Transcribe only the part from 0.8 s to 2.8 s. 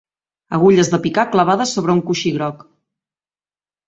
de picar clavades sobre un coixí groc